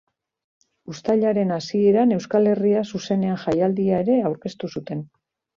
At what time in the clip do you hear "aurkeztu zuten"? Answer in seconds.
4.31-5.09